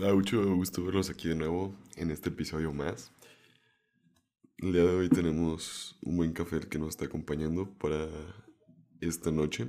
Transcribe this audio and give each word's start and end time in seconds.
Me 0.00 0.06
da 0.06 0.14
mucho 0.14 0.42
gusto 0.56 0.82
verlos 0.82 1.10
aquí 1.10 1.28
de 1.28 1.34
nuevo 1.34 1.74
en 1.96 2.10
este 2.10 2.30
episodio 2.30 2.72
más. 2.72 3.12
El 4.56 4.72
día 4.72 4.82
de 4.82 4.96
hoy 4.96 5.10
tenemos 5.10 5.98
un 6.00 6.16
buen 6.16 6.32
café 6.32 6.58
que 6.60 6.78
nos 6.78 6.88
está 6.88 7.04
acompañando 7.04 7.68
para 7.74 8.08
esta 9.02 9.30
noche. 9.30 9.68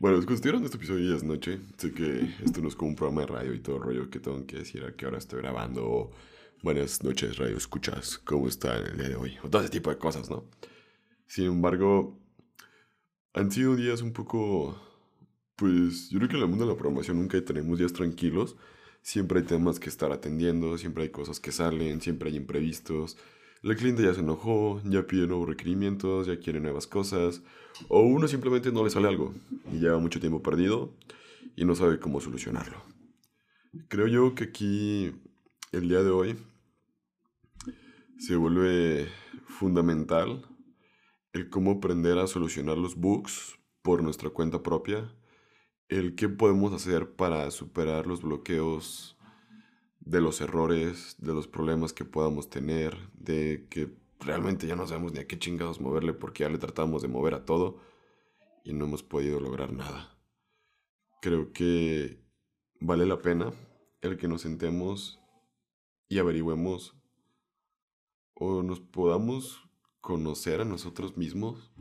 Bueno, 0.00 0.18
estoy 0.18 0.36
grabando 0.40 0.66
este 0.66 0.78
episodio 0.78 1.08
ya 1.08 1.14
es 1.14 1.22
noche. 1.22 1.60
Sé 1.76 1.92
que 1.92 2.34
esto 2.44 2.60
no 2.60 2.66
es 2.66 2.74
como 2.74 2.90
un 2.90 2.96
programa 2.96 3.20
de 3.20 3.26
radio 3.28 3.54
y 3.54 3.60
todo 3.60 3.76
el 3.76 3.82
rollo 3.82 4.10
que 4.10 4.18
tengo 4.18 4.44
que 4.44 4.56
decir 4.56 4.82
a 4.82 4.96
qué 4.96 5.06
hora 5.06 5.18
estoy 5.18 5.40
grabando. 5.40 6.10
Buenas 6.64 7.04
noches, 7.04 7.36
radio 7.36 7.56
escuchas. 7.56 8.18
¿Cómo 8.18 8.48
están 8.48 8.84
el 8.86 8.96
día 8.96 9.10
de 9.10 9.14
hoy? 9.14 9.38
O 9.44 9.48
todo 9.48 9.62
ese 9.62 9.70
tipo 9.70 9.90
de 9.90 9.98
cosas, 9.98 10.28
¿no? 10.28 10.50
Sin 11.28 11.44
embargo, 11.44 12.18
han 13.34 13.52
sido 13.52 13.76
días 13.76 14.02
un 14.02 14.12
poco... 14.12 14.82
Pues 15.54 16.10
yo 16.10 16.18
creo 16.18 16.28
que 16.28 16.36
en 16.38 16.42
el 16.42 16.48
mundo 16.48 16.66
de 16.66 16.72
la 16.72 16.76
programación 16.76 17.18
nunca 17.20 17.40
tenemos 17.44 17.78
días 17.78 17.92
tranquilos. 17.92 18.56
Siempre 19.06 19.38
hay 19.38 19.46
temas 19.46 19.78
que 19.78 19.88
estar 19.88 20.10
atendiendo, 20.10 20.76
siempre 20.78 21.04
hay 21.04 21.10
cosas 21.10 21.38
que 21.38 21.52
salen, 21.52 22.00
siempre 22.00 22.28
hay 22.28 22.34
imprevistos. 22.34 23.16
El 23.62 23.76
cliente 23.76 24.02
ya 24.02 24.12
se 24.12 24.18
enojó, 24.18 24.82
ya 24.84 25.06
pide 25.06 25.28
nuevos 25.28 25.48
requerimientos, 25.48 26.26
ya 26.26 26.40
quiere 26.40 26.58
nuevas 26.58 26.88
cosas. 26.88 27.40
O 27.86 28.00
uno 28.00 28.26
simplemente 28.26 28.72
no 28.72 28.82
le 28.82 28.90
sale 28.90 29.06
algo 29.06 29.32
y 29.72 29.78
lleva 29.78 30.00
mucho 30.00 30.18
tiempo 30.18 30.42
perdido 30.42 30.92
y 31.54 31.64
no 31.64 31.76
sabe 31.76 32.00
cómo 32.00 32.20
solucionarlo. 32.20 32.82
Creo 33.86 34.08
yo 34.08 34.34
que 34.34 34.42
aquí, 34.42 35.12
el 35.70 35.88
día 35.88 36.02
de 36.02 36.10
hoy, 36.10 36.36
se 38.18 38.34
vuelve 38.34 39.06
fundamental 39.46 40.44
el 41.32 41.48
cómo 41.48 41.70
aprender 41.74 42.18
a 42.18 42.26
solucionar 42.26 42.76
los 42.76 42.96
bugs 42.96 43.56
por 43.82 44.02
nuestra 44.02 44.30
cuenta 44.30 44.64
propia, 44.64 45.14
el 45.88 46.14
qué 46.14 46.28
podemos 46.28 46.72
hacer 46.72 47.14
para 47.14 47.50
superar 47.50 48.06
los 48.06 48.22
bloqueos 48.22 49.16
de 50.00 50.20
los 50.20 50.40
errores, 50.40 51.16
de 51.18 51.34
los 51.34 51.46
problemas 51.46 51.92
que 51.92 52.04
podamos 52.04 52.48
tener, 52.48 52.96
de 53.14 53.66
que 53.70 53.92
realmente 54.20 54.66
ya 54.66 54.76
no 54.76 54.86
sabemos 54.86 55.12
ni 55.12 55.20
a 55.20 55.26
qué 55.26 55.38
chingados 55.38 55.80
moverle 55.80 56.12
porque 56.12 56.44
ya 56.44 56.50
le 56.50 56.58
tratamos 56.58 57.02
de 57.02 57.08
mover 57.08 57.34
a 57.34 57.44
todo 57.44 57.80
y 58.64 58.72
no 58.72 58.84
hemos 58.86 59.02
podido 59.02 59.40
lograr 59.40 59.72
nada. 59.72 60.16
Creo 61.20 61.52
que 61.52 62.20
vale 62.80 63.06
la 63.06 63.20
pena 63.20 63.52
el 64.00 64.16
que 64.16 64.28
nos 64.28 64.42
sentemos 64.42 65.20
y 66.08 66.18
averigüemos 66.18 66.96
o 68.34 68.62
nos 68.62 68.80
podamos 68.80 69.68
conocer 70.00 70.60
a 70.60 70.64
nosotros 70.64 71.16
mismos 71.16 71.72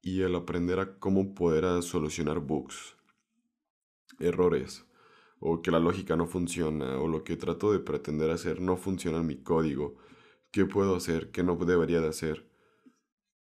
y 0.00 0.22
el 0.22 0.34
aprender 0.34 0.80
a 0.80 0.98
cómo 0.98 1.34
poder 1.34 1.82
solucionar 1.82 2.40
bugs, 2.40 2.96
errores, 4.18 4.84
o 5.40 5.62
que 5.62 5.70
la 5.70 5.80
lógica 5.80 6.16
no 6.16 6.26
funciona, 6.26 6.98
o 6.98 7.08
lo 7.08 7.24
que 7.24 7.36
trato 7.36 7.72
de 7.72 7.80
pretender 7.80 8.30
hacer 8.30 8.60
no 8.60 8.76
funciona 8.76 9.18
en 9.18 9.26
mi 9.26 9.36
código, 9.42 9.96
qué 10.50 10.66
puedo 10.66 10.96
hacer, 10.96 11.30
qué 11.30 11.42
no 11.42 11.56
debería 11.56 12.00
de 12.00 12.08
hacer. 12.08 12.48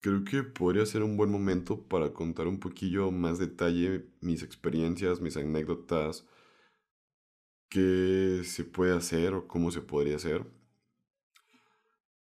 Creo 0.01 0.23
que 0.23 0.43
podría 0.43 0.85
ser 0.85 1.03
un 1.03 1.17
buen 1.17 1.31
momento 1.31 1.81
para 1.87 2.13
contar 2.13 2.47
un 2.47 2.59
poquillo 2.59 3.11
más 3.11 3.39
detalle 3.39 4.05
mis 4.21 4.43
experiencias, 4.43 5.21
mis 5.21 5.37
anécdotas, 5.37 6.27
qué 7.69 8.41
se 8.43 8.63
puede 8.63 8.95
hacer 8.95 9.33
o 9.33 9.47
cómo 9.47 9.71
se 9.71 9.81
podría 9.81 10.17
hacer 10.17 10.45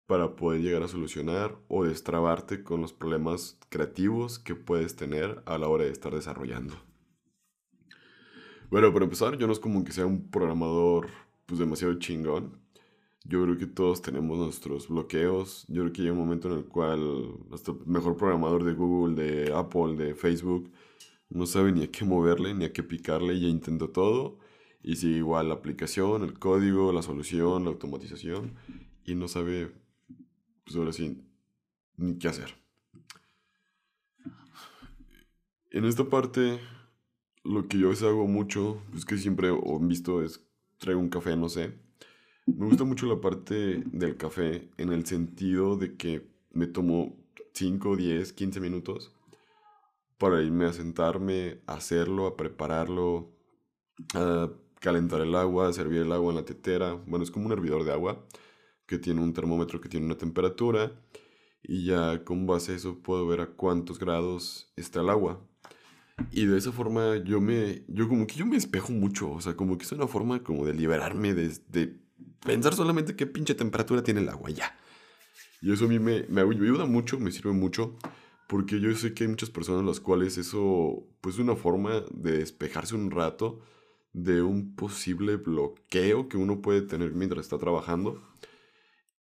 para 0.09 0.37
poder 0.37 0.63
llegar 0.63 0.83
a 0.83 0.89
solucionar 0.89 1.59
o 1.69 1.85
destrabarte 1.85 2.65
con 2.65 2.81
los 2.81 2.95
problemas 2.95 3.59
creativos 3.69 4.39
que 4.39 4.55
puedes 4.55 4.97
tener 4.97 5.43
a 5.45 5.59
la 5.59 5.69
hora 5.69 5.85
de 5.85 5.91
estar 5.91 6.15
desarrollando. 6.15 6.88
Bueno, 8.71 8.93
para 8.93 9.05
empezar, 9.05 9.39
yo 9.39 9.47
no 9.47 9.53
es 9.55 9.61
como 9.61 9.83
que 9.83 9.93
sea 9.93 10.05
un 10.05 10.31
programador 10.31 11.09
pues 11.47 11.59
demasiado 11.59 11.95
chingón. 11.95 12.61
Yo 13.25 13.43
creo 13.43 13.57
que 13.57 13.67
todos 13.67 14.03
tenemos 14.03 14.39
nuestros 14.39 14.89
bloqueos. 14.89 15.65
Yo 15.69 15.83
creo 15.83 15.93
que 15.93 16.03
hay 16.03 16.11
un 16.11 16.19
momento 16.19 16.49
en 16.53 16.59
el 16.59 16.65
cual 16.67 17.35
hasta 17.51 17.73
el 17.73 17.79
mejor 17.87 18.19
programador 18.19 18.65
de 18.65 18.75
Google, 18.75 19.15
de 19.15 19.55
Apple, 19.55 19.97
de 19.97 20.15
Facebook, 20.15 20.71
no 21.31 21.47
sabe 21.47 21.73
ni 21.73 21.85
a 21.85 21.91
qué 21.91 22.05
moverle, 22.05 22.53
ni 22.55 22.67
a 22.67 22.73
qué 22.73 22.83
picarle, 22.83 23.35
y 23.35 23.47
intentó 23.47 23.89
todo. 23.89 24.39
Y 24.83 24.97
sigue 24.97 25.17
igual 25.17 25.49
la 25.49 25.55
aplicación, 25.55 26.23
el 26.23 26.39
código, 26.39 26.93
la 26.93 27.03
solución, 27.03 27.65
la 27.65 27.71
automatización, 27.71 28.55
y 29.05 29.15
no 29.15 29.29
sabe 29.29 29.73
pues 30.65 30.77
ahora 30.77 30.93
sí, 30.93 31.23
ni 31.97 32.19
qué 32.19 32.29
hacer. 32.29 32.55
En 35.71 35.87
esta 35.87 36.05
parte, 36.05 36.61
lo 37.45 37.69
que 37.69 37.79
yo 37.79 37.91
hago 37.91 38.27
mucho, 38.27 38.83
es 38.97 39.05
que 39.05 39.17
siempre 39.17 39.51
o 39.51 39.79
visto 39.81 40.23
es 40.23 40.45
traigo 40.79 41.01
un 41.01 41.09
café, 41.09 41.37
no 41.37 41.49
sé. 41.49 41.75
Me 42.47 42.67
gusta 42.67 42.85
mucho 42.85 43.07
la 43.07 43.21
parte 43.21 43.83
del 43.87 44.17
café 44.17 44.71
en 44.79 44.93
el 44.93 45.05
sentido 45.07 45.77
de 45.77 45.97
que 45.97 46.31
me 46.51 46.67
tomo 46.67 47.17
5, 47.53 47.97
10, 47.97 48.33
15 48.33 48.61
minutos 48.61 49.13
para 50.19 50.43
irme 50.43 50.67
a 50.67 50.73
sentarme, 50.73 51.61
a 51.67 51.75
hacerlo, 51.75 52.27
a 52.27 52.37
prepararlo, 52.37 53.31
a 54.15 54.51
calentar 54.81 55.21
el 55.21 55.35
agua, 55.35 55.73
servir 55.73 56.03
el 56.03 56.13
agua 56.13 56.31
en 56.31 56.37
la 56.37 56.45
tetera. 56.45 56.95
Bueno, 57.07 57.23
es 57.25 57.31
como 57.31 57.47
un 57.47 57.53
hervidor 57.53 57.85
de 57.85 57.93
agua 57.93 58.25
que 58.87 58.99
tiene 58.99 59.21
un 59.21 59.35
termómetro 59.35 59.81
que 59.81 59.89
tiene 59.89 60.07
una 60.07 60.17
temperatura 60.17 60.93
y 61.63 61.85
ya 61.85 62.25
con 62.25 62.47
base 62.47 62.73
a 62.73 62.77
eso 62.77 62.99
puedo 63.03 63.27
ver 63.27 63.41
a 63.41 63.49
cuántos 63.49 63.99
grados 63.99 64.73
está 64.77 65.01
el 65.01 65.11
agua. 65.11 65.41
Y 66.31 66.47
de 66.47 66.59
esa 66.59 66.73
forma 66.73 67.17
yo 67.19 67.41
me, 67.41 67.85
yo 67.89 68.09
como 68.09 68.27
que 68.27 68.35
yo 68.35 68.47
me 68.47 68.57
espejo 68.57 68.93
mucho, 68.93 69.31
o 69.31 69.41
sea, 69.41 69.57
como 69.57 69.79
que 69.79 69.85
es 69.85 69.93
una 69.93 70.07
forma 70.07 70.43
como 70.43 70.67
de 70.67 70.75
liberarme 70.75 71.35
de, 71.35 71.57
de 71.69 71.97
pensar 72.45 72.75
solamente 72.75 73.17
qué 73.17 73.27
pinche 73.27 73.55
temperatura 73.55 74.03
tiene 74.03 74.21
el 74.21 74.29
agua, 74.29 74.51
ya. 74.51 74.77
Y 75.61 75.73
eso 75.73 75.87
a 75.87 75.89
mí 75.89 75.99
me, 75.99 76.25
me 76.29 76.41
ayuda 76.41 76.87
mucho, 76.87 77.19
me 77.19 77.31
sirve 77.33 77.53
mucho, 77.53 77.97
porque 78.49 78.81
yo 78.81 78.95
sé 78.95 79.15
que 79.15 79.25
hay 79.25 79.29
muchas 79.29 79.51
personas 79.51 79.85
las 79.85 80.01
cuales 80.01 80.39
eso, 80.39 81.07
pues 81.21 81.37
es 81.37 81.41
una 81.41 81.57
forma 81.57 82.03
de 82.11 82.39
despejarse 82.39 82.95
un 82.95 83.11
rato 83.11 83.61
de 84.13 84.43
un 84.43 84.75
posible 84.75 85.37
bloqueo 85.37 86.29
que 86.29 86.37
uno 86.37 86.63
puede 86.63 86.83
tener 86.83 87.13
mientras 87.13 87.45
está 87.45 87.59
trabajando. 87.59 88.23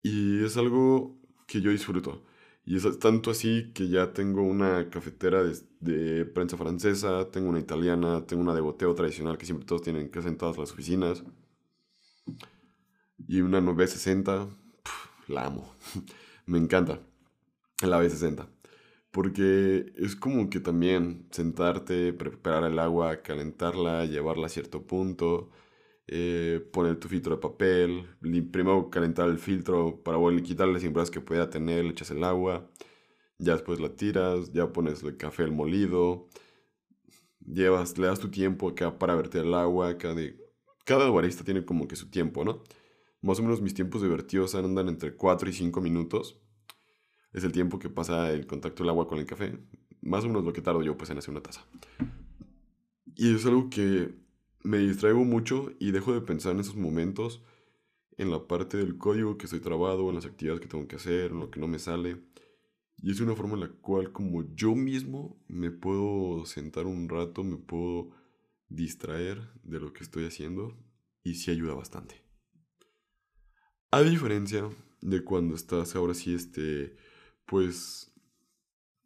Y 0.02 0.44
es 0.44 0.56
algo 0.56 1.18
que 1.46 1.60
yo 1.60 1.70
disfruto. 1.70 2.22
Y 2.66 2.76
es 2.76 2.98
tanto 2.98 3.30
así 3.30 3.70
que 3.72 3.88
ya 3.88 4.12
tengo 4.12 4.42
una 4.42 4.90
cafetera 4.90 5.44
de, 5.80 6.24
prensa 6.26 6.56
francesa, 6.56 7.30
tengo 7.30 7.48
una 7.48 7.60
italiana, 7.60 8.26
tengo 8.26 8.42
una 8.42 8.56
de 8.56 8.60
boteo 8.60 8.92
tradicional 8.92 9.38
que 9.38 9.46
siempre 9.46 9.64
todos 9.66 9.82
tienen 9.82 10.10
que 10.10 10.18
hacer 10.18 10.32
en 10.32 10.36
todas 10.36 10.58
las 10.58 10.72
oficinas. 10.72 11.22
Y 13.28 13.40
una 13.40 13.60
B60, 13.60 14.48
la 15.28 15.46
amo. 15.46 15.72
Me 16.46 16.58
encanta 16.58 16.98
la 17.82 18.02
B60. 18.02 18.48
Porque 19.12 19.92
es 19.96 20.16
como 20.16 20.50
que 20.50 20.58
también 20.58 21.28
sentarte, 21.30 22.12
preparar 22.12 22.64
el 22.64 22.80
agua, 22.80 23.22
calentarla, 23.22 24.06
llevarla 24.06 24.46
a 24.46 24.50
cierto 24.50 24.82
punto, 24.82 25.50
eh, 26.08 26.60
poner 26.72 26.98
tu 27.00 27.08
filtro 27.08 27.34
de 27.36 27.40
papel, 27.40 28.06
primero 28.52 28.90
calentar 28.90 29.28
el 29.28 29.38
filtro 29.38 30.02
para 30.02 30.18
quitarle 30.42 30.74
las 30.74 30.84
impurezas 30.84 31.10
que 31.10 31.20
pueda 31.20 31.50
tener, 31.50 31.84
le 31.84 31.90
echas 31.90 32.10
el 32.10 32.22
agua, 32.24 32.70
ya 33.38 33.54
después 33.54 33.80
la 33.80 33.90
tiras, 33.90 34.52
ya 34.52 34.72
pones 34.72 35.02
el 35.02 35.16
café 35.16 35.42
el 35.44 35.52
molido, 35.52 36.28
llevas, 37.44 37.98
le 37.98 38.06
das 38.06 38.20
tu 38.20 38.30
tiempo 38.30 38.68
acá 38.68 38.98
para 38.98 39.14
verter 39.14 39.44
el 39.44 39.54
agua, 39.54 39.98
cada, 39.98 40.20
cada 40.84 41.10
barista 41.10 41.44
tiene 41.44 41.64
como 41.64 41.88
que 41.88 41.96
su 41.96 42.10
tiempo, 42.10 42.44
¿no? 42.44 42.62
Más 43.22 43.40
o 43.40 43.42
menos 43.42 43.60
mis 43.60 43.74
tiempos 43.74 44.02
de 44.02 44.08
vertidos 44.08 44.54
andan 44.54 44.88
entre 44.88 45.16
4 45.16 45.48
y 45.48 45.52
5 45.52 45.80
minutos. 45.80 46.40
Es 47.32 47.42
el 47.42 47.50
tiempo 47.50 47.78
que 47.78 47.90
pasa 47.90 48.30
el 48.30 48.46
contacto 48.46 48.82
del 48.82 48.90
agua 48.90 49.08
con 49.08 49.18
el 49.18 49.26
café. 49.26 49.58
Más 50.00 50.22
o 50.24 50.28
menos 50.28 50.44
lo 50.44 50.52
que 50.52 50.62
tardo 50.62 50.82
yo 50.82 50.96
pues 50.96 51.10
en 51.10 51.18
hacer 51.18 51.30
una 51.30 51.42
taza. 51.42 51.66
Y 53.16 53.34
es 53.34 53.44
algo 53.46 53.68
que 53.68 54.14
me 54.66 54.78
distraigo 54.78 55.24
mucho 55.24 55.72
y 55.78 55.92
dejo 55.92 56.12
de 56.12 56.20
pensar 56.20 56.52
en 56.52 56.60
esos 56.60 56.74
momentos, 56.74 57.40
en 58.18 58.30
la 58.30 58.48
parte 58.48 58.76
del 58.76 58.98
código 58.98 59.38
que 59.38 59.44
estoy 59.44 59.60
trabado, 59.60 60.08
en 60.08 60.16
las 60.16 60.26
actividades 60.26 60.60
que 60.60 60.66
tengo 60.66 60.88
que 60.88 60.96
hacer, 60.96 61.30
en 61.30 61.38
lo 61.38 61.50
que 61.50 61.60
no 61.60 61.68
me 61.68 61.78
sale. 61.78 62.20
Y 62.96 63.12
es 63.12 63.20
una 63.20 63.36
forma 63.36 63.54
en 63.54 63.60
la 63.60 63.68
cual 63.68 64.10
como 64.10 64.42
yo 64.56 64.74
mismo 64.74 65.40
me 65.46 65.70
puedo 65.70 66.44
sentar 66.46 66.86
un 66.86 67.08
rato, 67.08 67.44
me 67.44 67.58
puedo 67.58 68.10
distraer 68.68 69.40
de 69.62 69.78
lo 69.78 69.92
que 69.92 70.02
estoy 70.02 70.26
haciendo 70.26 70.76
y 71.22 71.34
sí 71.34 71.52
ayuda 71.52 71.74
bastante. 71.74 72.24
A 73.92 74.02
diferencia 74.02 74.68
de 75.00 75.22
cuando 75.22 75.54
estás 75.54 75.94
ahora 75.94 76.14
sí, 76.14 76.34
este, 76.34 76.96
pues 77.46 78.12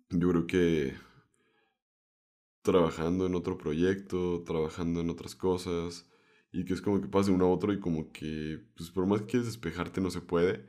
yo 0.08 0.30
creo 0.30 0.46
que 0.46 0.94
trabajando 2.62 3.26
en 3.26 3.34
otro 3.34 3.56
proyecto, 3.56 4.42
trabajando 4.44 5.00
en 5.00 5.10
otras 5.10 5.34
cosas, 5.34 6.08
y 6.52 6.64
que 6.64 6.74
es 6.74 6.82
como 6.82 7.00
que 7.00 7.08
pase 7.08 7.30
uno 7.30 7.46
a 7.46 7.50
otro 7.50 7.72
y 7.72 7.80
como 7.80 8.12
que, 8.12 8.60
pues 8.76 8.90
por 8.90 9.06
más 9.06 9.22
que 9.22 9.26
quieres 9.28 9.46
despejarte 9.46 10.00
no 10.00 10.10
se 10.10 10.20
puede, 10.20 10.66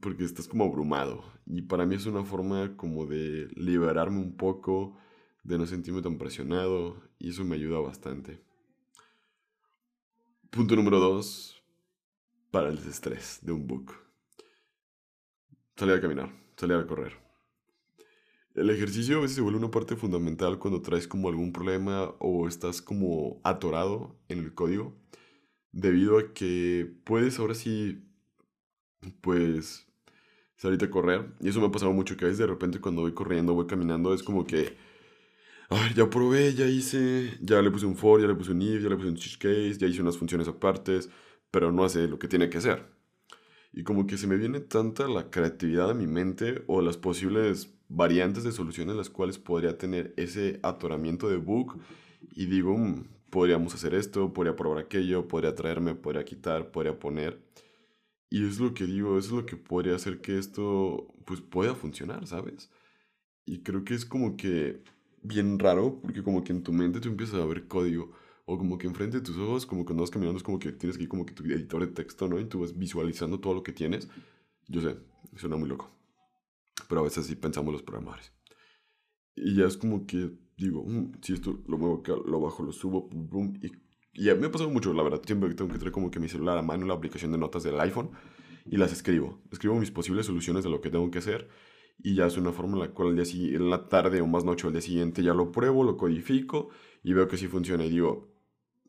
porque 0.00 0.24
estás 0.24 0.48
como 0.48 0.64
abrumado. 0.64 1.24
Y 1.46 1.62
para 1.62 1.86
mí 1.86 1.96
es 1.96 2.06
una 2.06 2.24
forma 2.24 2.76
como 2.76 3.06
de 3.06 3.48
liberarme 3.56 4.18
un 4.20 4.36
poco, 4.36 4.96
de 5.42 5.58
no 5.58 5.66
sentirme 5.66 6.02
tan 6.02 6.18
presionado, 6.18 7.02
y 7.18 7.30
eso 7.30 7.44
me 7.44 7.56
ayuda 7.56 7.80
bastante. 7.80 8.42
Punto 10.50 10.76
número 10.76 11.00
dos, 11.00 11.62
para 12.50 12.68
el 12.68 12.78
estrés 12.78 13.40
de 13.42 13.52
un 13.52 13.66
book. 13.66 13.92
Salir 15.76 15.94
a 15.94 16.00
caminar, 16.00 16.30
salir 16.56 16.76
a 16.76 16.86
correr. 16.86 17.31
El 18.54 18.68
ejercicio 18.68 19.18
a 19.18 19.20
veces 19.22 19.36
se 19.36 19.40
vuelve 19.40 19.58
una 19.58 19.70
parte 19.70 19.96
fundamental 19.96 20.58
cuando 20.58 20.82
traes 20.82 21.08
como 21.08 21.28
algún 21.28 21.52
problema 21.52 22.14
o 22.18 22.46
estás 22.46 22.82
como 22.82 23.40
atorado 23.44 24.14
en 24.28 24.40
el 24.40 24.54
código, 24.54 24.94
debido 25.72 26.18
a 26.18 26.34
que 26.34 26.92
puedes 27.04 27.38
ahora 27.38 27.54
sí, 27.54 28.04
pues, 29.22 29.86
salir 30.56 30.84
a 30.84 30.90
correr. 30.90 31.34
Y 31.40 31.48
eso 31.48 31.60
me 31.60 31.66
ha 31.68 31.70
pasado 31.72 31.92
mucho, 31.92 32.16
que 32.16 32.26
a 32.26 32.28
veces 32.28 32.38
de 32.40 32.46
repente 32.46 32.80
cuando 32.80 33.02
voy 33.02 33.14
corriendo, 33.14 33.54
voy 33.54 33.66
caminando, 33.66 34.12
es 34.12 34.22
como 34.22 34.44
que, 34.46 34.76
ay, 35.70 35.94
ya 35.94 36.10
probé, 36.10 36.54
ya 36.54 36.66
hice, 36.66 37.38
ya 37.40 37.62
le 37.62 37.70
puse 37.70 37.86
un 37.86 37.96
for, 37.96 38.20
ya 38.20 38.26
le 38.26 38.34
puse 38.34 38.52
un 38.52 38.62
if, 38.62 38.82
ya 38.82 38.90
le 38.90 38.96
puse 38.96 39.08
un 39.08 39.16
case, 39.16 39.78
ya 39.78 39.86
hice 39.86 40.02
unas 40.02 40.18
funciones 40.18 40.48
apartes, 40.48 41.08
pero 41.50 41.72
no 41.72 41.84
hace 41.84 42.06
lo 42.08 42.18
que 42.18 42.28
tiene 42.28 42.50
que 42.50 42.58
hacer. 42.58 42.86
Y 43.72 43.84
como 43.84 44.06
que 44.06 44.18
se 44.18 44.26
me 44.26 44.36
viene 44.36 44.60
tanta 44.60 45.08
la 45.08 45.30
creatividad 45.30 45.90
a 45.90 45.94
mi 45.94 46.06
mente 46.06 46.64
o 46.66 46.82
las 46.82 46.98
posibles 46.98 47.74
variantes 47.94 48.44
de 48.44 48.52
soluciones 48.52 48.96
las 48.96 49.10
cuales 49.10 49.38
podría 49.38 49.76
tener 49.76 50.14
ese 50.16 50.58
atoramiento 50.62 51.28
de 51.28 51.36
bug 51.36 51.78
y 52.34 52.46
digo, 52.46 52.76
mm, 52.76 53.04
podríamos 53.30 53.74
hacer 53.74 53.94
esto, 53.94 54.32
podría 54.32 54.56
probar 54.56 54.84
aquello, 54.84 55.28
podría 55.28 55.54
traerme, 55.54 55.94
podría 55.94 56.24
quitar, 56.24 56.70
podría 56.70 56.98
poner. 56.98 57.40
Y 58.30 58.46
es 58.46 58.58
lo 58.60 58.72
que 58.74 58.86
digo, 58.86 59.18
es 59.18 59.30
lo 59.30 59.44
que 59.46 59.56
podría 59.56 59.96
hacer 59.96 60.20
que 60.20 60.38
esto 60.38 61.14
pues 61.26 61.40
pueda 61.40 61.74
funcionar, 61.74 62.26
¿sabes? 62.26 62.70
Y 63.44 63.62
creo 63.62 63.84
que 63.84 63.94
es 63.94 64.06
como 64.06 64.36
que 64.36 64.82
bien 65.22 65.58
raro, 65.58 66.00
porque 66.00 66.22
como 66.22 66.42
que 66.44 66.52
en 66.52 66.62
tu 66.62 66.72
mente 66.72 67.00
tú 67.00 67.08
empiezas 67.08 67.40
a 67.40 67.46
ver 67.46 67.68
código, 67.68 68.12
o 68.46 68.58
como 68.58 68.78
que 68.78 68.86
enfrente 68.86 69.18
de 69.18 69.24
tus 69.24 69.36
ojos, 69.38 69.66
como 69.66 69.84
cuando 69.84 70.02
vas 70.02 70.10
caminando 70.10 70.38
es 70.38 70.42
como 70.42 70.58
que 70.58 70.72
tienes 70.72 70.98
ir 70.98 71.08
como 71.08 71.26
que 71.26 71.34
tu 71.34 71.44
editor 71.44 71.86
de 71.86 71.92
texto, 71.92 72.28
¿no? 72.28 72.40
Y 72.40 72.46
tú 72.46 72.60
vas 72.60 72.76
visualizando 72.76 73.40
todo 73.40 73.54
lo 73.54 73.62
que 73.62 73.72
tienes. 73.72 74.08
Yo 74.68 74.80
sé, 74.80 74.96
suena 75.36 75.56
muy 75.56 75.68
loco 75.68 76.01
pero 76.88 77.00
a 77.00 77.04
veces 77.04 77.26
sí 77.26 77.36
pensamos 77.36 77.72
los 77.72 77.82
programadores. 77.82 78.32
Y 79.34 79.56
ya 79.56 79.66
es 79.66 79.76
como 79.76 80.06
que 80.06 80.30
digo, 80.56 80.84
mm, 80.84 81.12
si 81.22 81.34
esto 81.34 81.62
lo 81.66 81.78
muevo 81.78 81.96
acá, 81.96 82.14
lo 82.24 82.40
bajo, 82.40 82.62
lo 82.62 82.72
subo, 82.72 83.08
boom, 83.12 83.58
y, 83.62 83.68
y 84.14 84.34
me 84.34 84.46
ha 84.46 84.50
pasado 84.52 84.70
mucho, 84.70 84.92
la 84.92 85.02
verdad. 85.02 85.22
Siempre 85.24 85.54
tengo 85.54 85.70
que 85.70 85.78
traer 85.78 85.92
como 85.92 86.10
que 86.10 86.20
mi 86.20 86.28
celular 86.28 86.58
a 86.58 86.62
mano, 86.62 86.86
la 86.86 86.94
aplicación 86.94 87.32
de 87.32 87.38
notas 87.38 87.62
del 87.62 87.78
iPhone, 87.80 88.10
y 88.66 88.76
las 88.76 88.92
escribo. 88.92 89.42
Escribo 89.50 89.74
mis 89.74 89.90
posibles 89.90 90.26
soluciones 90.26 90.64
de 90.64 90.70
lo 90.70 90.80
que 90.80 90.90
tengo 90.90 91.10
que 91.10 91.18
hacer, 91.18 91.48
y 91.98 92.14
ya 92.14 92.26
es 92.26 92.36
una 92.36 92.52
forma 92.52 92.74
en 92.74 92.80
la 92.80 92.90
cual 92.90 93.08
al 93.08 93.24
día 93.24 93.56
en 93.56 93.70
la 93.70 93.88
tarde 93.88 94.20
o 94.20 94.26
más 94.26 94.44
noche 94.44 94.66
o 94.66 94.68
al 94.68 94.74
día 94.74 94.82
siguiente 94.82 95.22
ya 95.22 95.34
lo 95.34 95.52
pruebo, 95.52 95.84
lo 95.84 95.96
codifico, 95.96 96.70
y 97.02 97.12
veo 97.12 97.28
que 97.28 97.36
sí 97.36 97.48
funciona, 97.48 97.84
y 97.84 97.90
digo, 97.90 98.31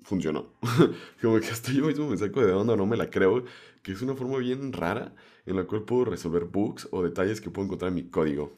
funcionó. 0.03 0.53
como 1.21 1.39
que 1.39 1.47
hasta 1.47 1.71
yo 1.71 1.85
mismo 1.85 2.09
me 2.09 2.17
saco 2.17 2.45
de 2.45 2.53
onda, 2.53 2.75
no 2.75 2.85
me 2.85 2.97
la 2.97 3.09
creo, 3.09 3.43
que 3.81 3.93
es 3.93 4.01
una 4.01 4.15
forma 4.15 4.37
bien 4.37 4.73
rara 4.73 5.15
en 5.45 5.55
la 5.55 5.65
cual 5.65 5.83
puedo 5.83 6.05
resolver 6.05 6.45
bugs 6.45 6.87
o 6.91 7.03
detalles 7.03 7.41
que 7.41 7.49
puedo 7.49 7.65
encontrar 7.65 7.89
en 7.89 7.95
mi 7.95 8.09
código. 8.09 8.57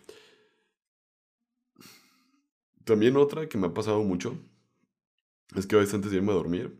También 2.83 3.17
otra 3.17 3.49
que 3.49 3.57
me 3.57 3.67
ha 3.67 3.73
pasado 3.73 4.03
mucho 4.03 4.37
es 5.55 5.65
que 5.67 5.75
a 5.75 5.79
antes 5.79 6.11
de 6.11 6.17
irme 6.17 6.31
a 6.31 6.35
dormir, 6.35 6.77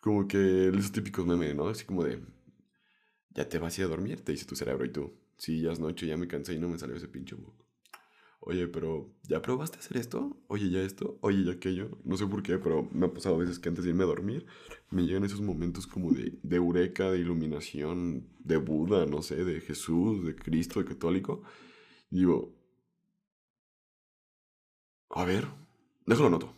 como 0.00 0.28
que 0.28 0.68
esos 0.68 0.92
típicos 0.92 1.26
memes, 1.26 1.54
¿no? 1.54 1.68
Así 1.68 1.84
como 1.84 2.04
de, 2.04 2.20
ya 3.30 3.48
te 3.48 3.58
vas 3.58 3.76
a 3.76 3.80
ir 3.80 3.86
a 3.86 3.90
dormir, 3.90 4.20
te 4.22 4.32
dice 4.32 4.46
tu 4.46 4.56
cerebro 4.56 4.84
y 4.84 4.90
tú, 4.92 5.12
sí, 5.36 5.60
ya 5.60 5.72
es 5.72 5.80
noche, 5.80 6.06
ya 6.06 6.16
me 6.16 6.28
cansé 6.28 6.54
y 6.54 6.58
no 6.58 6.68
me 6.68 6.78
salió 6.78 6.96
ese 6.96 7.08
pinche 7.08 7.34
bug. 7.34 7.61
Oye, 8.44 8.66
pero 8.66 9.08
¿ya 9.28 9.40
probaste 9.40 9.78
hacer 9.78 9.98
esto? 9.98 10.36
Oye, 10.48 10.68
ya 10.68 10.82
esto, 10.82 11.16
oye, 11.20 11.44
ya 11.44 11.52
aquello. 11.52 11.90
No 12.02 12.16
sé 12.16 12.26
por 12.26 12.42
qué, 12.42 12.58
pero 12.58 12.88
me 12.92 13.06
ha 13.06 13.14
pasado 13.14 13.36
a 13.36 13.38
veces 13.38 13.60
que 13.60 13.68
antes 13.68 13.84
de 13.84 13.90
irme 13.90 14.02
a 14.02 14.08
dormir 14.08 14.46
me 14.90 15.02
llegan 15.06 15.24
esos 15.24 15.40
momentos 15.40 15.86
como 15.86 16.10
de, 16.10 16.40
de 16.42 16.56
eureka, 16.56 17.08
de 17.12 17.20
iluminación, 17.20 18.26
de 18.40 18.56
Buda, 18.56 19.06
no 19.06 19.22
sé, 19.22 19.44
de 19.44 19.60
Jesús, 19.60 20.24
de 20.24 20.34
Cristo, 20.34 20.80
de 20.80 20.86
católico. 20.86 21.44
Y 22.10 22.18
digo, 22.18 22.52
a 25.10 25.24
ver, 25.24 25.46
déjalo 26.04 26.26
anoto. 26.26 26.52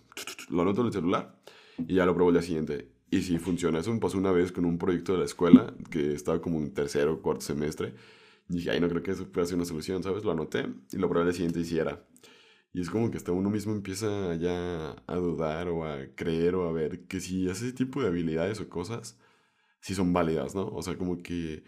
Lo 0.49 0.63
anoto 0.63 0.81
en 0.81 0.87
el 0.87 0.93
celular 0.95 1.39
y 1.77 1.97
ya 1.97 2.07
lo 2.07 2.15
pruebo 2.15 2.31
el 2.31 2.37
día 2.37 2.43
siguiente. 2.43 2.89
Y 3.11 3.21
si 3.21 3.39
funciona. 3.39 3.81
Eso 3.81 3.93
me 3.93 4.01
pasó 4.01 4.17
una 4.17 4.33
vez 4.33 4.53
con 4.53 4.65
un 4.65 4.79
proyecto 4.79 5.13
de 5.13 5.19
la 5.19 5.25
escuela 5.27 5.75
que 5.91 6.15
estaba 6.15 6.41
como 6.41 6.59
en 6.61 6.73
tercero 6.73 7.13
o 7.13 7.21
cuarto 7.21 7.43
semestre 7.43 7.95
y 8.49 8.57
dije, 8.57 8.71
ay, 8.71 8.81
no 8.81 8.89
creo 8.89 9.03
que 9.03 9.13
eso 9.13 9.31
pueda 9.31 9.47
ser 9.47 9.57
una 9.57 9.65
solución, 9.65 10.03
¿sabes? 10.03 10.25
Lo 10.25 10.33
anoté 10.33 10.67
y 10.93 10.97
lo 10.99 11.09
probé 11.09 11.27
al 11.27 11.35
siguiente 11.35 11.61
hiciera. 11.61 12.05
Y 12.73 12.81
es 12.81 12.91
como 12.91 13.11
que 13.11 13.17
hasta 13.17 13.33
uno 13.33 13.51
mismo 13.51 13.73
empieza 13.73 14.35
ya 14.35 14.97
a 15.07 15.17
dudar 15.17 15.69
o 15.69 15.85
a 15.85 16.07
creer 16.17 16.57
o 16.57 16.69
a 16.69 16.73
ver 16.73 17.07
que 17.07 17.21
si 17.21 17.49
hace 17.49 17.67
ese 17.69 17.75
tipo 17.75 18.03
de 18.03 18.09
habilidades 18.09 18.61
o 18.61 18.69
cosas, 18.69 19.19
si 19.81 19.95
son 19.95 20.13
válidas, 20.13 20.55
¿no? 20.55 20.67
O 20.69 20.83
sea, 20.83 20.97
como 20.99 21.23
que... 21.23 21.65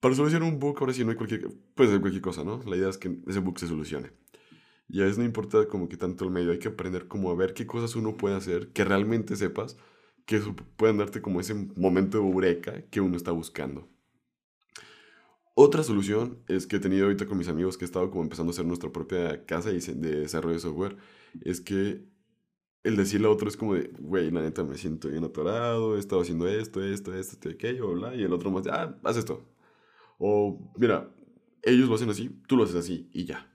Para 0.00 0.14
solucionar 0.14 0.48
un 0.48 0.58
bug, 0.58 0.76
ahora 0.80 0.92
sí 0.92 1.04
no 1.04 1.10
hay 1.10 1.16
cualquier... 1.16 1.48
Puede 1.74 1.90
ser 1.90 2.00
cualquier 2.00 2.22
cosa, 2.22 2.44
¿no? 2.44 2.60
La 2.66 2.76
idea 2.76 2.88
es 2.88 2.98
que 2.98 3.20
ese 3.26 3.40
bug 3.40 3.58
se 3.58 3.68
solucione. 3.68 4.12
Y 4.88 5.00
a 5.00 5.04
veces 5.04 5.18
no 5.18 5.24
importa 5.24 5.68
como 5.68 5.88
que 5.88 5.96
tanto 5.96 6.24
el 6.24 6.30
medio, 6.30 6.50
hay 6.50 6.58
que 6.58 6.68
aprender 6.68 7.08
como 7.08 7.30
a 7.30 7.36
ver 7.36 7.54
qué 7.54 7.66
cosas 7.66 7.94
uno 7.94 8.16
puede 8.16 8.36
hacer, 8.36 8.72
que 8.72 8.84
realmente 8.84 9.36
sepas, 9.36 9.76
que 10.26 10.40
puedan 10.76 10.98
darte 10.98 11.22
como 11.22 11.40
ese 11.40 11.54
momento 11.54 12.18
de 12.18 12.24
eureka 12.24 12.82
que 12.90 13.00
uno 13.00 13.16
está 13.16 13.32
buscando. 13.32 13.88
Otra 15.60 15.82
solución 15.82 16.38
es 16.46 16.68
que 16.68 16.76
he 16.76 16.78
tenido 16.78 17.06
ahorita 17.06 17.26
con 17.26 17.36
mis 17.36 17.48
amigos 17.48 17.76
que 17.76 17.84
he 17.84 17.86
estado 17.86 18.12
como 18.12 18.22
empezando 18.22 18.50
a 18.50 18.52
hacer 18.52 18.64
nuestra 18.64 18.92
propia 18.92 19.44
casa 19.44 19.70
de 19.72 20.20
desarrollo 20.20 20.54
de 20.54 20.60
software, 20.60 20.96
es 21.42 21.60
que 21.60 22.04
el 22.84 22.94
decirle 22.94 23.26
a 23.26 23.30
otro 23.30 23.48
es 23.48 23.56
como 23.56 23.74
de, 23.74 23.90
güey, 23.98 24.30
la 24.30 24.40
neta 24.40 24.62
me 24.62 24.78
siento 24.78 25.08
bien 25.08 25.24
atorado, 25.24 25.96
he 25.96 25.98
estado 25.98 26.22
haciendo 26.22 26.46
esto, 26.46 26.80
esto, 26.84 27.12
esto, 27.12 27.48
aquello, 27.48 27.92
bla, 27.92 28.14
y 28.14 28.22
el 28.22 28.32
otro 28.32 28.52
más 28.52 28.62
de, 28.62 28.70
ah, 28.70 28.96
haz 29.02 29.16
esto. 29.16 29.48
O, 30.18 30.72
mira, 30.76 31.12
ellos 31.64 31.88
lo 31.88 31.96
hacen 31.96 32.10
así, 32.10 32.30
tú 32.46 32.56
lo 32.56 32.62
haces 32.62 32.76
así, 32.76 33.10
y 33.12 33.24
ya. 33.24 33.52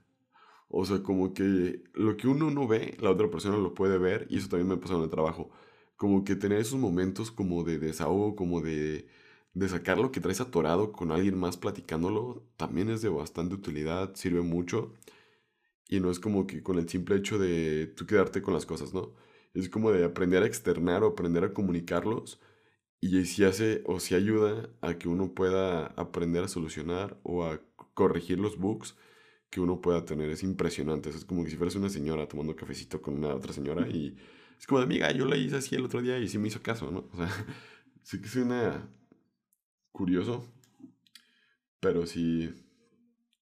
O 0.68 0.84
sea, 0.84 1.02
como 1.02 1.32
que 1.32 1.84
lo 1.94 2.18
que 2.18 2.28
uno 2.28 2.50
no 2.50 2.68
ve, 2.68 2.98
la 3.00 3.12
otra 3.12 3.30
persona 3.30 3.56
lo 3.56 3.72
puede 3.72 3.96
ver, 3.96 4.26
y 4.28 4.36
eso 4.36 4.50
también 4.50 4.68
me 4.68 4.76
pasado 4.76 4.98
en 4.98 5.04
el 5.04 5.10
trabajo. 5.10 5.52
Como 5.96 6.22
que 6.22 6.36
tener 6.36 6.58
esos 6.58 6.78
momentos 6.78 7.30
como 7.30 7.64
de 7.64 7.78
desahogo, 7.78 8.36
como 8.36 8.60
de 8.60 9.08
de 9.54 9.68
sacar 9.68 9.98
lo 9.98 10.12
que 10.12 10.20
traes 10.20 10.40
atorado 10.40 10.92
con 10.92 11.12
alguien 11.12 11.38
más 11.38 11.56
platicándolo, 11.56 12.44
también 12.56 12.90
es 12.90 13.02
de 13.02 13.08
bastante 13.08 13.54
utilidad, 13.54 14.14
sirve 14.16 14.42
mucho. 14.42 14.92
Y 15.88 16.00
no 16.00 16.10
es 16.10 16.18
como 16.20 16.46
que 16.46 16.62
con 16.62 16.78
el 16.78 16.88
simple 16.88 17.16
hecho 17.16 17.38
de 17.38 17.86
tú 17.96 18.06
quedarte 18.06 18.42
con 18.42 18.54
las 18.54 18.66
cosas, 18.66 18.94
¿no? 18.94 19.14
Es 19.54 19.68
como 19.68 19.92
de 19.92 20.04
aprender 20.04 20.42
a 20.42 20.46
externar 20.46 21.04
o 21.04 21.08
aprender 21.08 21.44
a 21.44 21.52
comunicarlos. 21.54 22.40
Y 23.00 23.24
si 23.26 23.44
hace 23.44 23.82
o 23.86 24.00
si 24.00 24.14
ayuda 24.14 24.70
a 24.80 24.94
que 24.98 25.08
uno 25.08 25.34
pueda 25.34 25.86
aprender 25.88 26.44
a 26.44 26.48
solucionar 26.48 27.20
o 27.22 27.44
a 27.44 27.60
corregir 27.94 28.38
los 28.40 28.58
bugs 28.58 28.96
que 29.50 29.60
uno 29.60 29.80
pueda 29.80 30.04
tener. 30.04 30.30
Es 30.30 30.42
impresionante. 30.42 31.10
Es 31.10 31.24
como 31.24 31.44
que 31.44 31.50
si 31.50 31.56
fueras 31.56 31.76
una 31.76 31.90
señora 31.90 32.26
tomando 32.28 32.56
cafecito 32.56 33.00
con 33.02 33.14
una 33.14 33.34
otra 33.34 33.52
señora 33.52 33.88
y 33.88 34.16
es 34.58 34.66
como 34.66 34.80
de 34.80 34.86
amiga, 34.86 35.12
yo 35.12 35.26
la 35.26 35.36
hice 35.36 35.56
así 35.56 35.76
el 35.76 35.84
otro 35.84 36.02
día 36.02 36.18
y 36.18 36.28
sí 36.28 36.38
me 36.38 36.48
hizo 36.48 36.62
caso, 36.62 36.90
¿no? 36.90 37.08
O 37.12 37.16
sea, 37.16 37.28
sí 38.02 38.20
que 38.20 38.26
es 38.26 38.36
una 38.36 38.88
curioso, 39.94 40.44
pero 41.80 42.04
sí 42.04 42.52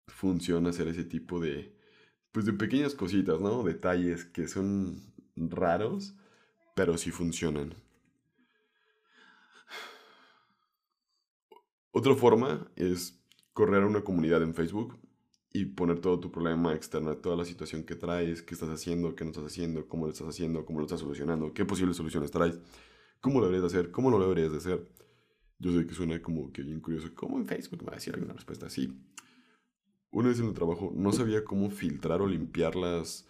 funciona 0.06 0.68
hacer 0.70 0.86
ese 0.88 1.04
tipo 1.04 1.40
de, 1.40 1.74
pues 2.30 2.44
de 2.44 2.52
pequeñas 2.52 2.94
cositas, 2.94 3.40
¿no? 3.40 3.62
Detalles 3.62 4.26
que 4.26 4.46
son 4.46 5.02
raros, 5.34 6.14
pero 6.76 6.98
sí 6.98 7.10
funcionan. 7.10 7.74
Otra 11.90 12.14
forma 12.14 12.70
es 12.76 13.18
correr 13.54 13.82
a 13.82 13.86
una 13.86 14.02
comunidad 14.04 14.42
en 14.42 14.54
Facebook 14.54 14.98
y 15.52 15.64
poner 15.66 16.00
todo 16.00 16.20
tu 16.20 16.30
problema, 16.30 16.74
externar 16.74 17.16
toda 17.16 17.36
la 17.36 17.44
situación 17.46 17.84
que 17.84 17.94
traes, 17.94 18.42
qué 18.42 18.54
estás 18.54 18.68
haciendo, 18.68 19.14
qué 19.14 19.24
no 19.24 19.30
estás 19.30 19.46
haciendo, 19.46 19.88
cómo 19.88 20.04
lo 20.06 20.12
estás 20.12 20.28
haciendo, 20.28 20.66
cómo 20.66 20.80
lo 20.80 20.84
estás 20.86 21.00
solucionando, 21.00 21.54
qué 21.54 21.64
posibles 21.64 21.96
soluciones 21.96 22.30
traes, 22.30 22.58
cómo 23.20 23.40
lo 23.40 23.46
deberías 23.46 23.72
de 23.72 23.78
hacer, 23.78 23.90
cómo 23.90 24.10
no 24.10 24.18
lo 24.18 24.24
deberías 24.28 24.52
de 24.52 24.58
hacer. 24.58 24.88
Yo 25.62 25.72
sé 25.72 25.86
que 25.86 25.94
suena 25.94 26.20
como 26.20 26.52
que 26.52 26.62
bien 26.62 26.80
curioso. 26.80 27.08
¿Cómo 27.14 27.38
en 27.38 27.46
Facebook 27.46 27.82
me 27.82 27.86
va 27.86 27.92
a 27.92 27.94
decir 27.94 28.12
alguna 28.14 28.34
respuesta 28.34 28.66
así? 28.66 28.92
Una 30.10 30.28
vez 30.28 30.40
en 30.40 30.46
el 30.46 30.54
trabajo 30.54 30.92
no 30.92 31.12
sabía 31.12 31.44
cómo 31.44 31.70
filtrar 31.70 32.20
o 32.20 32.26
limpiar 32.26 32.74
las 32.74 33.28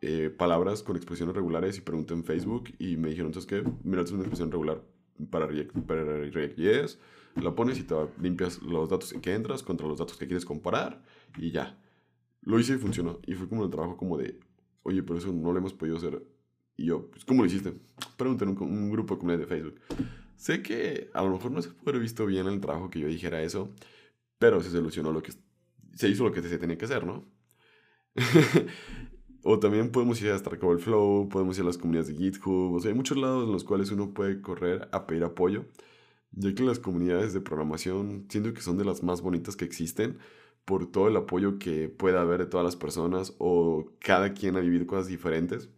eh, 0.00 0.30
palabras 0.30 0.84
con 0.84 0.94
expresiones 0.94 1.34
regulares 1.34 1.76
y 1.76 1.80
pregunté 1.80 2.14
en 2.14 2.22
Facebook 2.22 2.72
y 2.78 2.96
me 2.96 3.08
dijeron, 3.08 3.34
¿sabes 3.34 3.46
qué? 3.46 3.64
Mira, 3.82 4.02
es 4.02 4.12
una 4.12 4.20
expresión 4.20 4.52
regular 4.52 4.80
para 5.28 5.46
React, 5.46 5.76
para 5.80 6.04
React 6.04 6.56
Yes, 6.56 7.00
la 7.34 7.52
pones 7.56 7.80
y 7.80 7.82
te 7.82 7.96
limpias 8.22 8.62
los 8.62 8.88
datos 8.88 9.12
que 9.20 9.34
entras 9.34 9.64
contra 9.64 9.88
los 9.88 9.98
datos 9.98 10.16
que 10.16 10.26
quieres 10.26 10.44
comparar 10.44 11.02
y 11.36 11.50
ya. 11.50 11.76
Lo 12.42 12.60
hice 12.60 12.74
y 12.74 12.78
funcionó. 12.78 13.18
Y 13.26 13.34
fue 13.34 13.48
como 13.48 13.64
el 13.64 13.70
trabajo 13.70 13.96
como 13.96 14.16
de, 14.16 14.38
oye, 14.84 15.02
pero 15.02 15.18
eso 15.18 15.32
no 15.32 15.50
lo 15.50 15.58
hemos 15.58 15.74
podido 15.74 15.96
hacer. 15.96 16.22
Y 16.76 16.86
yo, 16.86 17.10
pues, 17.10 17.24
¿cómo 17.24 17.42
lo 17.42 17.48
hiciste? 17.48 17.74
Pregunté 18.16 18.44
en 18.44 18.50
un, 18.50 18.62
un 18.62 18.90
grupo 18.92 19.14
de 19.14 19.18
comunidad 19.18 19.40
de 19.40 19.46
Facebook. 19.48 19.80
Sé 20.36 20.62
que 20.62 21.10
a 21.14 21.22
lo 21.22 21.30
mejor 21.30 21.50
no 21.50 21.62
se 21.62 21.70
puede 21.70 21.90
haber 21.90 22.02
visto 22.02 22.26
bien 22.26 22.46
el 22.46 22.60
trabajo 22.60 22.90
que 22.90 23.00
yo 23.00 23.08
dijera 23.08 23.42
eso, 23.42 23.74
pero 24.38 24.62
se 24.62 24.70
solucionó 24.70 25.12
lo 25.12 25.22
que 25.22 25.32
se 25.94 26.08
hizo 26.08 26.24
lo 26.24 26.32
que 26.32 26.42
se 26.42 26.58
tenía 26.58 26.78
que 26.78 26.84
hacer, 26.84 27.06
¿no? 27.06 27.24
O 29.48 29.60
también 29.60 29.92
podemos 29.92 30.20
ir 30.22 30.30
a 30.32 30.38
Stack 30.38 30.58
Flow, 30.80 31.28
podemos 31.28 31.56
ir 31.56 31.62
a 31.62 31.66
las 31.66 31.78
comunidades 31.78 32.08
de 32.08 32.16
GitHub. 32.16 32.74
O 32.74 32.80
sea, 32.80 32.90
hay 32.90 32.96
muchos 32.96 33.16
lados 33.16 33.44
en 33.46 33.52
los 33.52 33.62
cuales 33.62 33.92
uno 33.92 34.12
puede 34.12 34.40
correr 34.42 34.88
a 34.90 35.06
pedir 35.06 35.22
apoyo. 35.22 35.66
Ya 36.32 36.52
que 36.54 36.64
las 36.64 36.80
comunidades 36.80 37.32
de 37.32 37.40
programación 37.40 38.26
siento 38.28 38.52
que 38.54 38.60
son 38.60 38.76
de 38.76 38.84
las 38.84 39.04
más 39.04 39.22
bonitas 39.22 39.54
que 39.56 39.64
existen 39.64 40.18
por 40.64 40.90
todo 40.90 41.08
el 41.08 41.16
apoyo 41.16 41.58
que 41.60 41.88
pueda 41.88 42.22
haber 42.22 42.40
de 42.40 42.46
todas 42.46 42.64
las 42.64 42.74
personas 42.76 43.34
o 43.38 43.92
cada 44.00 44.34
quien 44.34 44.56
ha 44.56 44.60
vivido 44.60 44.86
cosas 44.86 45.06
diferentes 45.06 45.70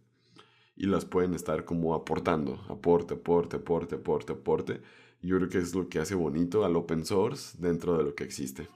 y 0.79 0.85
las 0.85 1.03
pueden 1.03 1.33
estar 1.33 1.65
como 1.65 1.93
aportando, 1.93 2.63
aporte, 2.69 3.15
aporte, 3.15 3.57
aporte, 3.57 3.95
aporte, 3.95 4.31
aporte. 4.31 4.81
Yo 5.21 5.35
creo 5.35 5.49
que 5.49 5.57
es 5.57 5.75
lo 5.75 5.89
que 5.89 5.99
hace 5.99 6.15
bonito 6.15 6.63
al 6.63 6.77
open 6.77 7.05
source 7.05 7.57
dentro 7.59 7.97
de 7.97 8.05
lo 8.05 8.15
que 8.15 8.23
existe. 8.23 8.69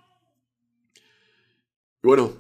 Y 2.04 2.08
bueno, 2.08 2.34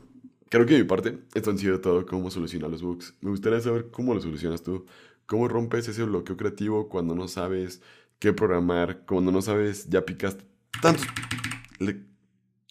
creo 0.50 0.66
que 0.66 0.74
de 0.74 0.82
mi 0.82 0.88
parte, 0.88 1.18
esto 1.34 1.50
han 1.50 1.58
sido 1.58 1.80
todo 1.80 2.06
cómo 2.06 2.30
solucionar 2.30 2.70
los 2.70 2.82
bugs. 2.82 3.16
Me 3.22 3.30
gustaría 3.30 3.62
saber 3.62 3.90
cómo 3.90 4.14
lo 4.14 4.20
solucionas 4.20 4.64
tú. 4.64 4.86
¿Cómo 5.26 5.48
rompes 5.48 5.88
ese 5.88 6.04
bloqueo 6.04 6.36
creativo 6.36 6.90
cuando 6.90 7.16
no 7.16 7.30
sabes 7.30 7.82
qué 8.20 8.34
programar? 8.34 9.06
Cuando 9.06 9.32
no 9.32 9.42
sabes, 9.42 9.90
ya 9.90 10.06
picaste 10.06 10.44
tantas 10.82 11.08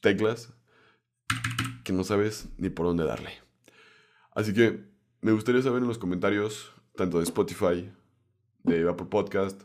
teclas 0.02 0.52
que 1.84 1.94
no 1.94 2.04
sabes 2.04 2.50
ni 2.58 2.68
por 2.68 2.84
dónde 2.84 3.04
darle. 3.04 3.30
Así 4.32 4.52
que 4.52 4.84
me 5.22 5.32
gustaría 5.32 5.62
saber 5.62 5.80
en 5.80 5.88
los 5.88 5.96
comentarios, 5.98 6.72
tanto 7.02 7.18
de 7.18 7.24
Spotify, 7.24 7.92
de 8.62 8.88
Apple 8.88 9.06
Podcast, 9.06 9.60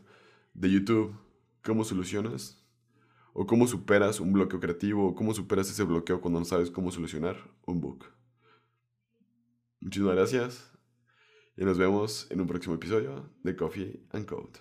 de 0.54 0.72
YouTube, 0.72 1.14
cómo 1.62 1.84
solucionas 1.84 2.66
o 3.32 3.46
cómo 3.46 3.68
superas 3.68 4.18
un 4.18 4.32
bloqueo 4.32 4.58
creativo 4.58 5.06
o 5.06 5.14
cómo 5.14 5.32
superas 5.32 5.70
ese 5.70 5.84
bloqueo 5.84 6.20
cuando 6.20 6.40
no 6.40 6.44
sabes 6.44 6.68
cómo 6.68 6.90
solucionar 6.90 7.36
un 7.64 7.80
bug. 7.80 8.06
Muchísimas 9.78 10.16
gracias 10.16 10.72
y 11.56 11.64
nos 11.64 11.78
vemos 11.78 12.26
en 12.30 12.40
un 12.40 12.48
próximo 12.48 12.74
episodio 12.74 13.30
de 13.44 13.54
Coffee 13.54 14.04
and 14.10 14.26
Code. 14.26 14.58